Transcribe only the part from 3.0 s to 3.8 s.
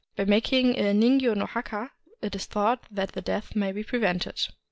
a death may